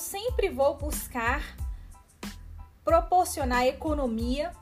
sempre 0.00 0.48
vou 0.48 0.76
buscar 0.76 1.56
proporcionar 2.82 3.66
economia, 3.66 4.52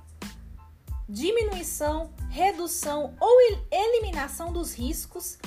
diminuição, 1.09 2.13
redução 2.29 3.15
ou 3.19 3.41
eliminação 3.71 4.53
dos 4.53 4.75
riscos, 4.75 5.39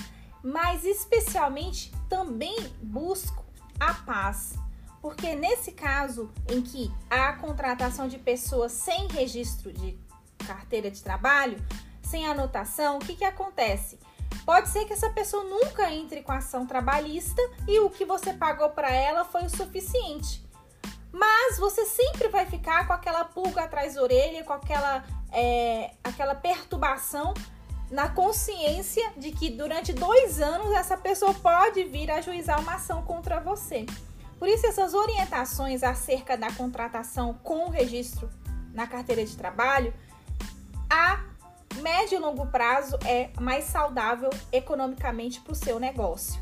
mas 0.41 0.83
especialmente 0.83 1.91
também 2.09 2.57
busco 2.81 3.45
a 3.79 3.93
paz. 3.93 4.55
Porque 5.01 5.35
nesse 5.35 5.71
caso 5.71 6.31
em 6.49 6.61
que 6.61 6.91
há 7.09 7.33
contratação 7.33 8.07
de 8.07 8.17
pessoas 8.17 8.71
sem 8.71 9.07
registro 9.07 9.71
de 9.73 9.99
carteira 10.47 10.89
de 10.89 11.03
trabalho, 11.03 11.63
sem 12.01 12.25
anotação, 12.25 12.97
o 12.97 12.99
que, 12.99 13.15
que 13.15 13.23
acontece? 13.23 13.99
Pode 14.45 14.69
ser 14.69 14.85
que 14.85 14.93
essa 14.93 15.09
pessoa 15.09 15.43
nunca 15.43 15.91
entre 15.91 16.21
com 16.21 16.31
ação 16.31 16.65
trabalhista 16.65 17.41
e 17.67 17.79
o 17.79 17.89
que 17.89 18.05
você 18.05 18.33
pagou 18.33 18.69
para 18.69 18.91
ela 18.91 19.23
foi 19.23 19.43
o 19.45 19.49
suficiente. 19.49 20.43
Mas 21.11 21.57
você 21.57 21.85
sempre 21.85 22.29
vai 22.29 22.45
ficar 22.45 22.87
com 22.87 22.93
aquela 22.93 23.25
pulga 23.25 23.63
atrás 23.63 23.95
da 23.95 24.01
orelha, 24.01 24.43
com 24.43 24.53
aquela, 24.53 25.03
é, 25.31 25.91
aquela 26.03 26.33
perturbação 26.33 27.33
na 27.89 28.07
consciência 28.07 29.11
de 29.17 29.31
que 29.31 29.49
durante 29.49 29.91
dois 29.91 30.39
anos 30.39 30.71
essa 30.71 30.95
pessoa 30.95 31.33
pode 31.33 31.83
vir 31.83 32.09
ajuizar 32.09 32.59
uma 32.61 32.75
ação 32.75 33.03
contra 33.03 33.41
você. 33.41 33.85
Por 34.39 34.47
isso, 34.47 34.65
essas 34.65 34.93
orientações 34.93 35.83
acerca 35.83 36.37
da 36.37 36.51
contratação 36.53 37.33
com 37.43 37.69
registro 37.69 38.29
na 38.73 38.87
carteira 38.87 39.23
de 39.23 39.35
trabalho, 39.35 39.93
a 40.89 41.30
médio 41.91 42.19
e 42.19 42.21
longo 42.21 42.47
prazo 42.47 42.97
é 43.05 43.29
mais 43.37 43.65
saudável 43.65 44.29
economicamente 44.49 45.41
para 45.41 45.51
o 45.51 45.55
seu 45.55 45.77
negócio. 45.77 46.41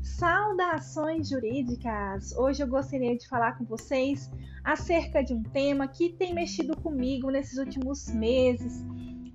Saudações 0.00 1.28
jurídicas! 1.28 2.30
Hoje 2.36 2.62
eu 2.62 2.68
gostaria 2.68 3.16
de 3.18 3.26
falar 3.26 3.58
com 3.58 3.64
vocês 3.64 4.30
acerca 4.62 5.20
de 5.20 5.34
um 5.34 5.42
tema 5.42 5.88
que 5.88 6.10
tem 6.10 6.32
mexido 6.32 6.76
comigo 6.80 7.32
nesses 7.32 7.58
últimos 7.58 8.06
meses, 8.14 8.86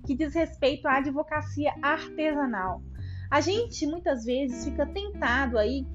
que 0.06 0.16
diz 0.16 0.34
respeito 0.34 0.88
à 0.88 0.96
advocacia 0.96 1.74
artesanal. 1.82 2.82
A 3.30 3.42
gente 3.42 3.86
muitas 3.86 4.24
vezes 4.24 4.64
fica 4.64 4.86
tentado 4.86 5.58
aí 5.58 5.86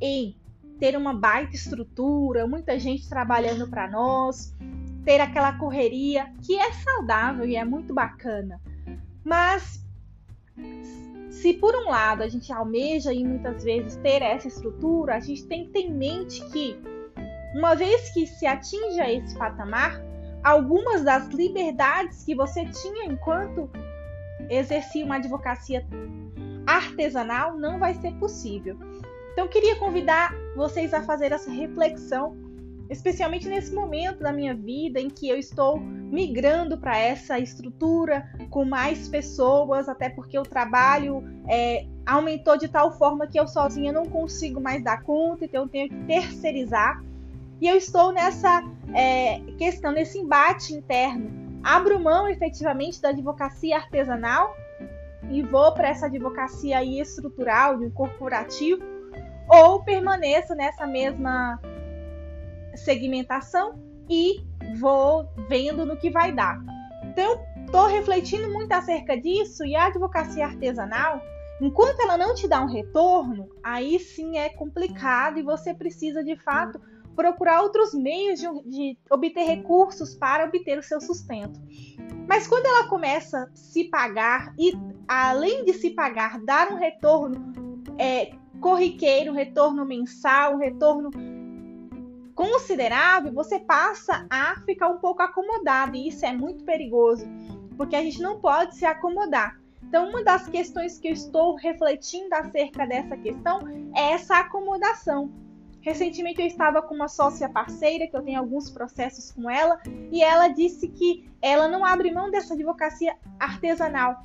em 0.00 0.36
ter 0.78 0.96
uma 0.96 1.12
baita 1.12 1.54
estrutura, 1.54 2.46
muita 2.46 2.78
gente 2.78 3.08
trabalhando 3.08 3.68
para 3.68 3.88
nós, 3.90 4.54
ter 5.04 5.20
aquela 5.20 5.52
correria 5.58 6.32
que 6.42 6.58
é 6.58 6.72
saudável 6.72 7.46
e 7.46 7.56
é 7.56 7.64
muito 7.64 7.92
bacana. 7.92 8.60
Mas 9.24 9.84
se 11.30 11.54
por 11.54 11.74
um 11.74 11.88
lado 11.88 12.22
a 12.22 12.28
gente 12.28 12.52
almeja 12.52 13.12
e 13.12 13.24
muitas 13.24 13.62
vezes 13.62 13.96
ter 13.96 14.22
essa 14.22 14.48
estrutura, 14.48 15.14
a 15.14 15.20
gente 15.20 15.46
tem 15.46 15.66
que 15.66 15.72
ter 15.72 15.80
em 15.80 15.94
mente 15.94 16.44
que 16.50 16.76
uma 17.54 17.74
vez 17.74 18.10
que 18.12 18.26
se 18.26 18.46
atinja 18.46 19.10
esse 19.10 19.36
patamar, 19.36 20.00
algumas 20.42 21.02
das 21.02 21.28
liberdades 21.28 22.24
que 22.24 22.34
você 22.34 22.64
tinha 22.66 23.04
enquanto 23.06 23.70
exercia 24.50 25.04
uma 25.04 25.16
advocacia 25.16 25.86
artesanal 26.66 27.56
não 27.56 27.78
vai 27.78 27.94
ser 27.94 28.12
possível. 28.14 28.78
Então 29.32 29.48
queria 29.48 29.76
convidar 29.76 30.34
vocês 30.58 30.92
a 30.92 31.02
fazer 31.02 31.30
essa 31.30 31.50
reflexão, 31.50 32.36
especialmente 32.90 33.48
nesse 33.48 33.72
momento 33.72 34.18
da 34.18 34.32
minha 34.32 34.54
vida 34.54 35.00
em 35.00 35.08
que 35.08 35.28
eu 35.28 35.38
estou 35.38 35.78
migrando 35.78 36.76
para 36.76 36.98
essa 36.98 37.38
estrutura 37.38 38.28
com 38.50 38.64
mais 38.64 39.08
pessoas, 39.08 39.88
até 39.88 40.08
porque 40.08 40.36
o 40.36 40.42
trabalho 40.42 41.22
é, 41.48 41.86
aumentou 42.04 42.56
de 42.58 42.66
tal 42.66 42.90
forma 42.98 43.26
que 43.26 43.38
eu 43.38 43.46
sozinha 43.46 43.92
não 43.92 44.04
consigo 44.04 44.60
mais 44.60 44.82
dar 44.82 45.02
conta, 45.04 45.44
então 45.44 45.62
eu 45.62 45.68
tenho 45.68 45.88
que 45.88 45.96
terceirizar. 46.06 47.02
E 47.60 47.68
eu 47.68 47.76
estou 47.76 48.12
nessa 48.12 48.62
é, 48.92 49.40
questão, 49.56 49.92
nesse 49.92 50.18
embate 50.18 50.74
interno. 50.74 51.30
Abro 51.62 52.00
mão 52.00 52.28
efetivamente 52.28 53.00
da 53.00 53.10
advocacia 53.10 53.76
artesanal 53.76 54.56
e 55.30 55.42
vou 55.42 55.72
para 55.72 55.88
essa 55.88 56.06
advocacia 56.06 56.78
aí 56.78 57.00
estrutural, 57.00 57.78
de 57.78 57.84
um 57.84 57.90
corporativo, 57.90 58.97
ou 59.48 59.82
permaneço 59.82 60.54
nessa 60.54 60.86
mesma 60.86 61.60
segmentação 62.74 63.78
e 64.08 64.44
vou 64.78 65.28
vendo 65.48 65.84
no 65.84 65.96
que 65.96 66.10
vai 66.10 66.32
dar. 66.32 66.60
Então, 67.04 67.40
estou 67.64 67.86
refletindo 67.86 68.50
muito 68.52 68.72
acerca 68.72 69.16
disso 69.16 69.64
e 69.64 69.74
a 69.74 69.86
advocacia 69.86 70.46
artesanal, 70.46 71.20
enquanto 71.60 72.00
ela 72.00 72.16
não 72.16 72.34
te 72.34 72.46
dá 72.46 72.62
um 72.62 72.68
retorno, 72.68 73.48
aí 73.62 73.98
sim 73.98 74.38
é 74.38 74.48
complicado 74.48 75.38
e 75.38 75.42
você 75.42 75.74
precisa 75.74 76.22
de 76.22 76.36
fato 76.36 76.80
procurar 77.16 77.62
outros 77.62 77.92
meios 77.92 78.38
de, 78.38 78.46
de 78.64 78.98
obter 79.10 79.44
recursos 79.44 80.14
para 80.14 80.44
obter 80.44 80.78
o 80.78 80.82
seu 80.82 81.00
sustento. 81.00 81.60
Mas 82.28 82.46
quando 82.46 82.66
ela 82.66 82.86
começa 82.86 83.38
a 83.38 83.56
se 83.56 83.84
pagar 83.84 84.54
e, 84.56 84.72
além 85.08 85.64
de 85.64 85.72
se 85.72 85.90
pagar, 85.90 86.38
dar 86.44 86.70
um 86.70 86.76
retorno 86.76 87.82
é, 87.98 88.30
corriqueiro, 88.60 89.32
um 89.32 89.34
retorno 89.34 89.84
mensal, 89.84 90.54
um 90.54 90.58
retorno 90.58 91.10
considerável, 92.34 93.32
você 93.32 93.58
passa 93.58 94.24
a 94.30 94.60
ficar 94.60 94.88
um 94.88 94.98
pouco 94.98 95.22
acomodado 95.22 95.96
e 95.96 96.06
isso 96.06 96.24
é 96.24 96.32
muito 96.32 96.64
perigoso, 96.64 97.26
porque 97.76 97.96
a 97.96 98.02
gente 98.02 98.22
não 98.22 98.40
pode 98.40 98.76
se 98.76 98.86
acomodar. 98.86 99.58
Então, 99.82 100.08
uma 100.08 100.22
das 100.22 100.46
questões 100.46 100.98
que 100.98 101.08
eu 101.08 101.12
estou 101.12 101.56
refletindo 101.56 102.34
acerca 102.34 102.86
dessa 102.86 103.16
questão 103.16 103.60
é 103.94 104.12
essa 104.12 104.38
acomodação. 104.38 105.32
Recentemente 105.80 106.40
eu 106.40 106.46
estava 106.46 106.82
com 106.82 106.94
uma 106.94 107.08
sócia 107.08 107.48
parceira, 107.48 108.06
que 108.06 108.16
eu 108.16 108.22
tenho 108.22 108.38
alguns 108.38 108.70
processos 108.70 109.32
com 109.32 109.50
ela, 109.50 109.80
e 110.12 110.22
ela 110.22 110.48
disse 110.48 110.88
que 110.88 111.28
ela 111.40 111.66
não 111.66 111.84
abre 111.84 112.12
mão 112.12 112.30
dessa 112.30 112.54
advocacia 112.54 113.16
artesanal, 113.40 114.22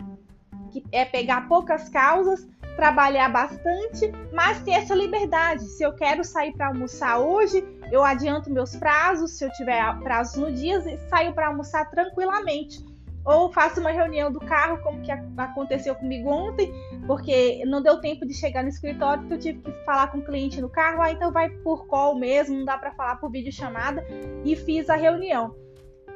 que 0.71 0.83
é 0.91 1.05
pegar 1.05 1.47
poucas 1.47 1.87
causas 1.89 2.47
trabalhar 2.75 3.29
bastante, 3.29 4.11
mas 4.31 4.61
ter 4.61 4.71
essa 4.71 4.95
liberdade. 4.95 5.63
Se 5.63 5.83
eu 5.83 5.93
quero 5.93 6.23
sair 6.23 6.53
para 6.53 6.67
almoçar 6.67 7.19
hoje, 7.19 7.63
eu 7.91 8.03
adianto 8.03 8.51
meus 8.51 8.75
prazos, 8.75 9.37
se 9.37 9.45
eu 9.45 9.51
tiver 9.51 9.81
prazos 9.99 10.35
no 10.35 10.51
dia, 10.51 10.81
saio 11.09 11.33
para 11.33 11.47
almoçar 11.47 11.89
tranquilamente. 11.89 12.83
Ou 13.25 13.51
faço 13.53 13.79
uma 13.79 13.91
reunião 13.91 14.29
do 14.31 14.39
carro, 14.41 14.79
como 14.83 15.01
que 15.01 15.11
aconteceu 15.11 15.95
comigo 15.95 16.29
ontem, 16.29 16.73
porque 17.07 17.63
não 17.65 17.81
deu 17.81 18.01
tempo 18.01 18.25
de 18.25 18.33
chegar 18.33 18.63
no 18.63 18.69
escritório, 18.69 19.21
porque 19.21 19.33
eu 19.35 19.39
tive 19.39 19.59
que 19.61 19.85
falar 19.85 20.07
com 20.07 20.17
o 20.17 20.25
cliente 20.25 20.59
no 20.59 20.67
carro, 20.69 21.01
ah, 21.01 21.11
então 21.11 21.31
vai 21.31 21.49
por 21.49 21.87
call 21.87 22.15
mesmo, 22.15 22.57
não 22.57 22.65
dá 22.65 22.77
para 22.77 22.91
falar 22.91 23.15
por 23.15 23.31
vídeo 23.31 23.51
chamada, 23.51 24.05
e 24.43 24.55
fiz 24.57 24.89
a 24.89 24.95
reunião. 24.95 25.55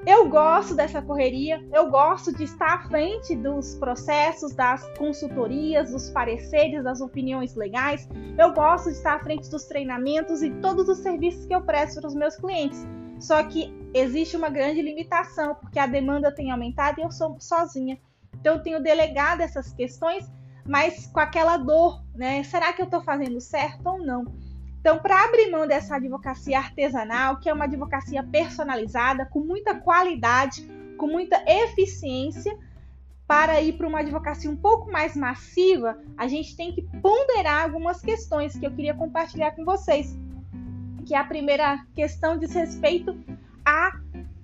Eu 0.05 0.29
gosto 0.29 0.73
dessa 0.73 1.01
correria, 1.01 1.61
eu 1.73 1.89
gosto 1.89 2.33
de 2.33 2.43
estar 2.43 2.75
à 2.75 2.87
frente 2.87 3.35
dos 3.35 3.75
processos, 3.75 4.53
das 4.53 4.87
consultorias, 4.97 5.91
dos 5.91 6.09
pareceres, 6.09 6.83
das 6.83 7.01
opiniões 7.01 7.55
legais. 7.55 8.07
Eu 8.37 8.53
gosto 8.53 8.85
de 8.85 8.95
estar 8.95 9.15
à 9.15 9.19
frente 9.19 9.49
dos 9.49 9.65
treinamentos 9.65 10.41
e 10.41 10.49
todos 10.61 10.87
os 10.87 10.99
serviços 10.99 11.45
que 11.45 11.53
eu 11.53 11.61
presto 11.61 11.99
para 11.99 12.07
os 12.07 12.15
meus 12.15 12.37
clientes. 12.37 12.85
Só 13.19 13.43
que 13.43 13.73
existe 13.93 14.37
uma 14.37 14.49
grande 14.49 14.81
limitação, 14.81 15.55
porque 15.55 15.79
a 15.79 15.87
demanda 15.87 16.31
tem 16.31 16.51
aumentado 16.51 16.99
e 16.99 17.03
eu 17.03 17.11
sou 17.11 17.35
sozinha. 17.39 17.99
Então 18.39 18.55
eu 18.55 18.63
tenho 18.63 18.81
delegado 18.81 19.41
essas 19.41 19.73
questões, 19.73 20.31
mas 20.65 21.07
com 21.07 21.19
aquela 21.19 21.57
dor, 21.57 22.01
né? 22.15 22.43
Será 22.43 22.71
que 22.71 22.81
eu 22.81 22.85
estou 22.85 23.01
fazendo 23.01 23.41
certo 23.41 23.85
ou 23.85 23.99
não? 23.99 24.25
Então, 24.79 24.99
para 24.99 25.25
abrir 25.25 25.49
mão 25.49 25.67
dessa 25.67 25.95
advocacia 25.95 26.57
artesanal, 26.57 27.39
que 27.39 27.49
é 27.49 27.53
uma 27.53 27.65
advocacia 27.65 28.23
personalizada, 28.23 29.25
com 29.25 29.39
muita 29.39 29.75
qualidade, 29.75 30.65
com 30.97 31.07
muita 31.07 31.43
eficiência, 31.45 32.57
para 33.27 33.61
ir 33.61 33.73
para 33.73 33.87
uma 33.87 33.99
advocacia 33.99 34.49
um 34.49 34.55
pouco 34.55 34.89
mais 34.89 35.15
massiva, 35.15 35.99
a 36.17 36.27
gente 36.27 36.55
tem 36.55 36.71
que 36.71 36.81
ponderar 37.01 37.63
algumas 37.63 38.01
questões 38.01 38.57
que 38.57 38.65
eu 38.65 38.71
queria 38.71 38.93
compartilhar 38.93 39.51
com 39.51 39.65
vocês. 39.65 40.17
Que 41.05 41.13
a 41.13 41.23
primeira 41.23 41.85
questão 41.93 42.37
diz 42.37 42.53
respeito 42.53 43.17
à 43.65 43.91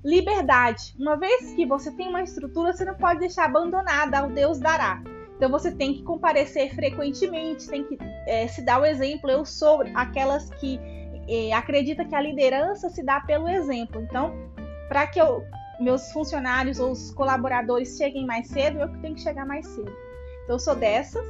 liberdade. 0.04 0.94
Uma 1.00 1.16
vez 1.16 1.54
que 1.54 1.66
você 1.66 1.92
tem 1.92 2.10
uma 2.10 2.22
estrutura, 2.22 2.74
você 2.74 2.84
não 2.84 2.96
pode 2.96 3.22
deixar 3.22 3.46
abandonada 3.46 4.20
ao 4.20 4.30
Deus 4.30 4.60
dará. 4.60 5.02
Então 5.44 5.52
você 5.52 5.74
tem 5.74 5.94
que 5.94 6.04
comparecer 6.04 6.74
frequentemente, 6.74 7.68
tem 7.68 7.84
que 7.84 7.98
é, 8.26 8.48
se 8.48 8.62
dar 8.62 8.80
o 8.80 8.86
exemplo. 8.86 9.30
Eu 9.30 9.44
sou 9.44 9.84
aquelas 9.94 10.50
que 10.52 10.80
é, 11.28 11.52
acredita 11.52 12.06
que 12.06 12.16
a 12.16 12.22
liderança 12.22 12.90
se 12.90 13.04
dá 13.04 13.20
pelo 13.20 13.50
exemplo. 13.50 14.02
Então, 14.02 14.34
para 14.88 15.06
que 15.06 15.20
eu, 15.20 15.44
meus 15.82 16.14
funcionários 16.14 16.80
ou 16.80 16.92
os 16.92 17.12
colaboradores 17.12 17.98
cheguem 17.98 18.26
mais 18.26 18.48
cedo, 18.48 18.80
eu 18.80 18.88
tenho 19.02 19.16
que 19.16 19.20
chegar 19.20 19.46
mais 19.46 19.68
cedo. 19.68 19.92
Então, 20.46 20.56
eu 20.56 20.60
sou 20.60 20.76
dessas, 20.76 21.26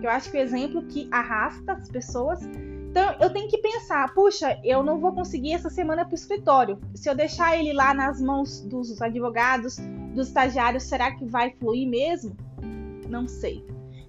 eu 0.00 0.08
acho 0.08 0.30
que 0.30 0.36
o 0.36 0.40
exemplo 0.40 0.80
que 0.84 1.08
arrasta 1.10 1.72
as 1.72 1.88
pessoas. 1.88 2.40
Então, 2.44 3.16
eu 3.20 3.28
tenho 3.30 3.48
que 3.48 3.58
pensar, 3.58 4.14
puxa, 4.14 4.56
eu 4.62 4.84
não 4.84 5.00
vou 5.00 5.12
conseguir 5.12 5.54
essa 5.54 5.68
semana 5.68 6.04
para 6.04 6.12
o 6.12 6.14
escritório. 6.14 6.78
Se 6.94 7.10
eu 7.10 7.14
deixar 7.16 7.58
ele 7.58 7.72
lá 7.72 7.92
nas 7.92 8.20
mãos 8.20 8.60
dos 8.60 9.02
advogados, 9.02 9.78
dos 10.14 10.28
estagiários, 10.28 10.84
será 10.84 11.10
que 11.10 11.24
vai 11.24 11.50
fluir 11.58 11.88
mesmo? 11.88 12.36
Não 13.08 13.26
sei. 13.26 13.64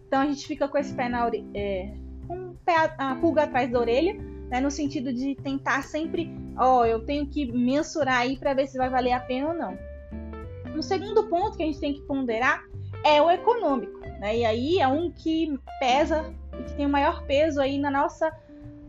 Então 0.08 0.22
a 0.22 0.26
gente 0.26 0.46
fica 0.46 0.68
com 0.68 0.78
esse 0.78 0.94
pé 0.94 1.08
na 1.08 1.26
orelha, 1.26 1.46
é, 1.54 1.94
um 2.30 2.54
pé 2.66 2.76
a, 2.76 3.12
a 3.12 3.16
pulga 3.16 3.44
atrás 3.44 3.72
da 3.72 3.80
orelha, 3.80 4.16
né, 4.50 4.60
no 4.60 4.72
sentido 4.72 5.14
de 5.14 5.36
tentar 5.36 5.84
sempre, 5.84 6.32
ó, 6.58 6.80
oh, 6.80 6.86
eu 6.86 7.06
tenho 7.06 7.28
que 7.28 7.52
mensurar 7.52 8.20
aí 8.20 8.38
para 8.38 8.54
ver 8.54 8.68
se 8.68 8.78
vai 8.78 8.90
valer 8.90 9.12
a 9.12 9.20
pena 9.20 9.50
ou 9.50 9.54
não. 9.54 9.78
Um 10.76 10.82
segundo 10.82 11.28
ponto 11.28 11.58
que 11.58 11.64
a 11.64 11.66
gente 11.66 11.80
tem 11.80 11.94
que 11.94 12.02
ponderar 12.02 12.64
é 13.04 13.22
o 13.22 13.30
econômico, 13.30 14.00
né? 14.20 14.38
E 14.38 14.46
aí 14.46 14.80
é 14.80 14.88
um 14.88 15.12
que 15.12 15.58
pesa 15.80 16.34
e 16.60 16.64
que 16.64 16.74
tem 16.74 16.86
o 16.86 16.90
maior 16.90 17.24
peso 17.26 17.62
aí 17.62 17.78
na 17.78 17.92
nossa 17.92 18.32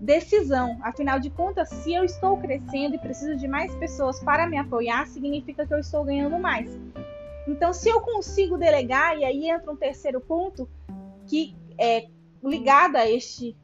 decisão. 0.00 0.78
Afinal 0.82 1.20
de 1.20 1.30
contas, 1.30 1.68
se 1.68 1.92
eu 1.92 2.04
estou 2.04 2.36
crescendo 2.38 2.94
e 2.94 2.98
preciso 2.98 3.36
de 3.36 3.46
mais 3.46 3.74
pessoas 3.76 4.18
para 4.20 4.46
me 4.46 4.56
apoiar, 4.56 5.06
significa 5.06 5.66
que 5.66 5.74
eu 5.74 5.78
estou 5.78 6.04
ganhando 6.04 6.38
mais. 6.38 6.78
Então, 7.50 7.72
se 7.72 7.88
eu 7.88 8.00
consigo 8.00 8.56
delegar, 8.56 9.18
e 9.18 9.24
aí 9.24 9.50
entra 9.50 9.72
um 9.72 9.76
terceiro 9.76 10.20
ponto 10.20 10.68
que 11.26 11.56
é 11.76 12.06
ligado 12.42 12.96
a 12.96 13.10
este 13.10 13.56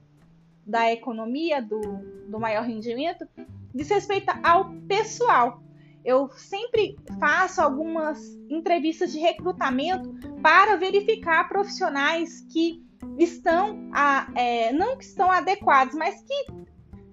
da 0.67 0.93
economia, 0.93 1.63
do, 1.63 1.81
do 2.29 2.41
maior 2.41 2.65
rendimento, 2.65 3.27
diz 3.73 3.89
respeito 3.89 4.33
ao 4.43 4.71
pessoal. 4.89 5.63
Eu 6.05 6.29
sempre 6.31 6.97
faço 7.21 7.61
algumas 7.61 8.21
entrevistas 8.51 9.13
de 9.13 9.21
recrutamento 9.21 10.13
para 10.43 10.77
verificar 10.77 11.49
profissionais 11.49 12.45
que 12.53 12.85
estão, 13.19 13.89
a, 13.93 14.29
é, 14.35 14.73
não 14.73 14.97
que 14.97 15.05
estão 15.05 15.31
adequados, 15.31 15.95
mas 15.95 16.21
que 16.23 16.47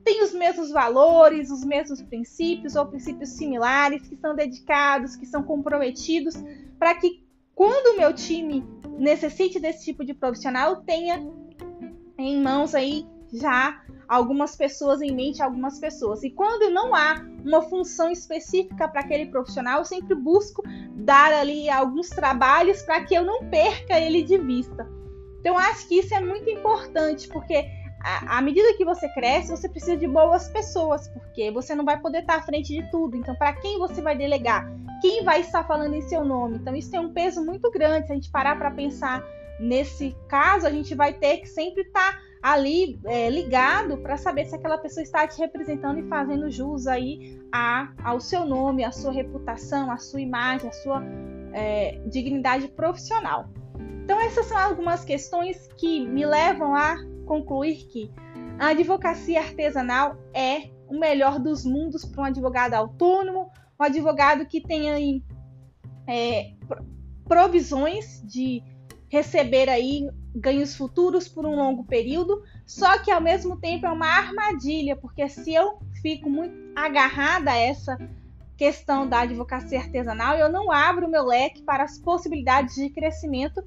têm 0.03 0.23
os 0.23 0.33
mesmos 0.33 0.71
valores, 0.71 1.49
os 1.49 1.63
mesmos 1.63 2.01
princípios 2.01 2.75
ou 2.75 2.85
princípios 2.85 3.29
similares, 3.29 4.07
que 4.07 4.17
são 4.17 4.35
dedicados, 4.35 5.15
que 5.15 5.25
são 5.25 5.43
comprometidos, 5.43 6.35
para 6.79 6.95
que 6.95 7.23
quando 7.55 7.93
o 7.93 7.97
meu 7.97 8.13
time 8.13 8.63
necessite 8.97 9.59
desse 9.59 9.85
tipo 9.85 10.03
de 10.03 10.13
profissional, 10.13 10.77
tenha 10.77 11.21
em 12.17 12.41
mãos 12.41 12.73
aí 12.73 13.05
já 13.33 13.81
algumas 14.07 14.55
pessoas 14.55 15.01
em 15.01 15.13
mente, 15.13 15.41
algumas 15.41 15.79
pessoas. 15.79 16.23
E 16.23 16.29
quando 16.29 16.71
não 16.71 16.93
há 16.93 17.15
uma 17.43 17.61
função 17.63 18.11
específica 18.11 18.87
para 18.87 19.01
aquele 19.01 19.27
profissional, 19.27 19.79
eu 19.79 19.85
sempre 19.85 20.15
busco 20.15 20.61
dar 20.95 21.33
ali 21.33 21.69
alguns 21.69 22.09
trabalhos 22.09 22.81
para 22.83 23.03
que 23.03 23.15
eu 23.15 23.25
não 23.25 23.49
perca 23.49 23.99
ele 23.99 24.23
de 24.23 24.37
vista. 24.37 24.87
Então, 25.39 25.57
acho 25.57 25.87
que 25.87 25.99
isso 25.99 26.13
é 26.13 26.21
muito 26.21 26.49
importante, 26.49 27.27
porque 27.27 27.65
à 28.03 28.41
medida 28.41 28.75
que 28.75 28.83
você 28.83 29.07
cresce, 29.09 29.49
você 29.49 29.69
precisa 29.69 29.95
de 29.95 30.07
boas 30.07 30.49
pessoas, 30.49 31.07
porque 31.07 31.49
você 31.51 31.73
não 31.73 31.85
vai 31.85 31.99
poder 31.99 32.19
estar 32.19 32.35
à 32.35 32.41
frente 32.41 32.73
de 32.73 32.91
tudo. 32.91 33.15
Então, 33.15 33.33
para 33.35 33.53
quem 33.53 33.79
você 33.79 34.01
vai 34.01 34.15
delegar? 34.15 34.69
Quem 35.01 35.23
vai 35.23 35.39
estar 35.39 35.63
falando 35.65 35.93
em 35.93 36.01
seu 36.01 36.25
nome? 36.25 36.57
Então, 36.57 36.75
isso 36.75 36.91
tem 36.91 36.99
um 36.99 37.13
peso 37.13 37.43
muito 37.43 37.71
grande. 37.71 38.07
Se 38.07 38.11
a 38.11 38.15
gente 38.15 38.29
parar 38.29 38.57
para 38.57 38.71
pensar 38.71 39.23
nesse 39.59 40.15
caso, 40.27 40.67
a 40.67 40.69
gente 40.69 40.93
vai 40.93 41.13
ter 41.13 41.37
que 41.37 41.47
sempre 41.47 41.83
estar 41.83 42.19
ali 42.41 42.99
é, 43.05 43.29
ligado 43.29 43.97
para 43.99 44.17
saber 44.17 44.45
se 44.45 44.55
aquela 44.55 44.77
pessoa 44.77 45.01
está 45.01 45.25
te 45.25 45.39
representando 45.39 45.99
e 45.99 46.09
fazendo 46.09 46.51
jus 46.51 46.87
aí 46.87 47.39
a, 47.53 47.89
ao 48.03 48.19
seu 48.19 48.45
nome, 48.45 48.83
à 48.83 48.91
sua 48.91 49.13
reputação, 49.13 49.89
à 49.89 49.97
sua 49.97 50.19
imagem, 50.19 50.69
à 50.69 50.73
sua 50.73 51.01
é, 51.53 52.01
dignidade 52.05 52.67
profissional. 52.67 53.47
Então, 54.03 54.19
essas 54.19 54.45
são 54.47 54.57
algumas 54.57 55.05
questões 55.05 55.69
que 55.77 56.05
me 56.05 56.25
levam 56.25 56.75
a 56.75 56.97
concluir 57.23 57.87
que 57.87 58.11
a 58.59 58.67
advocacia 58.67 59.39
artesanal 59.39 60.17
é 60.33 60.69
o 60.87 60.99
melhor 60.99 61.39
dos 61.39 61.65
mundos 61.65 62.05
para 62.05 62.21
um 62.21 62.25
advogado 62.25 62.73
autônomo, 62.73 63.49
um 63.79 63.83
advogado 63.83 64.45
que 64.45 64.61
tenha 64.61 64.93
aí, 64.93 65.23
é, 66.07 66.53
provisões 67.27 68.21
de 68.25 68.61
receber 69.09 69.69
aí 69.69 70.09
ganhos 70.35 70.75
futuros 70.75 71.27
por 71.27 71.45
um 71.45 71.55
longo 71.55 71.83
período, 71.83 72.43
só 72.65 72.97
que 72.97 73.11
ao 73.11 73.21
mesmo 73.21 73.59
tempo 73.59 73.85
é 73.85 73.91
uma 73.91 74.07
armadilha, 74.07 74.95
porque 74.95 75.27
se 75.29 75.53
eu 75.53 75.79
fico 76.01 76.29
muito 76.29 76.55
agarrada 76.75 77.51
a 77.51 77.57
essa 77.57 77.97
questão 78.57 79.07
da 79.07 79.21
advocacia 79.21 79.79
artesanal, 79.79 80.37
eu 80.37 80.51
não 80.51 80.71
abro 80.71 81.07
o 81.07 81.09
meu 81.09 81.25
leque 81.25 81.61
para 81.63 81.83
as 81.83 81.97
possibilidades 81.99 82.75
de 82.75 82.89
crescimento 82.89 83.63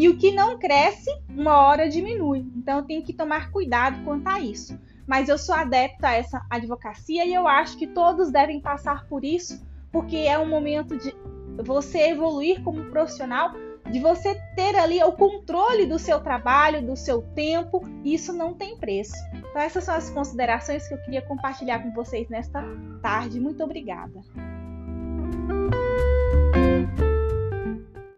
e 0.00 0.08
o 0.08 0.16
que 0.16 0.32
não 0.32 0.58
cresce, 0.58 1.10
uma 1.28 1.58
hora 1.58 1.86
diminui. 1.86 2.50
Então 2.56 2.82
tenho 2.82 3.02
que 3.02 3.12
tomar 3.12 3.50
cuidado 3.50 4.02
quanto 4.02 4.26
a 4.26 4.40
isso. 4.40 4.80
Mas 5.06 5.28
eu 5.28 5.36
sou 5.36 5.54
adepta 5.54 6.08
a 6.08 6.14
essa 6.14 6.42
advocacia 6.48 7.26
e 7.26 7.34
eu 7.34 7.46
acho 7.46 7.76
que 7.76 7.86
todos 7.86 8.32
devem 8.32 8.62
passar 8.62 9.06
por 9.08 9.22
isso, 9.22 9.62
porque 9.92 10.16
é 10.16 10.38
um 10.38 10.48
momento 10.48 10.96
de 10.96 11.14
você 11.62 12.12
evoluir 12.12 12.64
como 12.64 12.86
profissional, 12.86 13.52
de 13.92 14.00
você 14.00 14.40
ter 14.56 14.74
ali 14.74 15.02
o 15.04 15.12
controle 15.12 15.84
do 15.84 15.98
seu 15.98 16.18
trabalho, 16.18 16.80
do 16.80 16.96
seu 16.96 17.20
tempo, 17.20 17.86
e 18.02 18.14
isso 18.14 18.32
não 18.32 18.54
tem 18.54 18.78
preço. 18.78 19.12
Então 19.34 19.60
essas 19.60 19.84
são 19.84 19.94
as 19.94 20.08
considerações 20.08 20.88
que 20.88 20.94
eu 20.94 21.02
queria 21.02 21.20
compartilhar 21.20 21.80
com 21.80 21.92
vocês 21.92 22.26
nesta 22.30 22.64
tarde. 23.02 23.38
Muito 23.38 23.62
obrigada. 23.62 24.18